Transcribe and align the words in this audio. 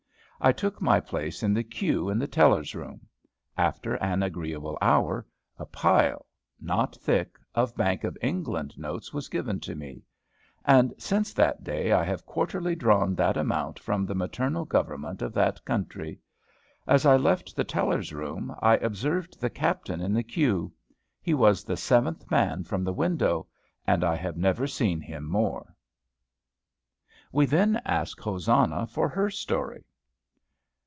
I 0.43 0.51
took 0.51 0.81
my 0.81 0.99
place 0.99 1.43
in 1.43 1.53
the 1.53 1.63
queue 1.63 2.09
in 2.09 2.17
the 2.17 2.25
teller's 2.25 2.73
room. 2.73 3.01
After 3.59 3.93
an 3.97 4.23
agreeable 4.23 4.75
hour, 4.81 5.23
a 5.59 5.67
pile, 5.67 6.25
not 6.59 6.95
thick, 6.95 7.37
of 7.53 7.77
Bank 7.77 8.03
of 8.03 8.17
England 8.23 8.73
notes 8.75 9.13
was 9.13 9.29
given 9.29 9.59
to 9.59 9.75
me; 9.75 10.01
and 10.65 10.95
since 10.97 11.31
that 11.33 11.63
day 11.63 11.91
I 11.91 12.03
have 12.03 12.25
quarterly 12.25 12.73
drawn 12.75 13.13
that 13.17 13.37
amount 13.37 13.77
from 13.77 14.03
the 14.03 14.15
maternal 14.15 14.65
government 14.65 15.21
of 15.21 15.31
that 15.33 15.63
country. 15.63 16.19
As 16.87 17.05
I 17.05 17.17
left 17.17 17.55
the 17.55 17.63
teller's 17.63 18.11
room, 18.11 18.51
I 18.63 18.77
observed 18.77 19.39
the 19.39 19.51
captain 19.51 20.01
in 20.01 20.11
the 20.11 20.23
queue. 20.23 20.73
He 21.21 21.35
was 21.35 21.63
the 21.63 21.77
seventh 21.77 22.31
man 22.31 22.63
from 22.63 22.83
the 22.83 22.93
window, 22.93 23.45
and 23.85 24.03
I 24.03 24.15
have 24.15 24.37
never 24.37 24.65
seen 24.65 25.01
him 25.01 25.23
more. 25.25 25.75
We 27.31 27.45
then 27.45 27.79
asked 27.85 28.19
Hosanna 28.21 28.87
for 28.87 29.07
her 29.07 29.29
story. 29.29 29.85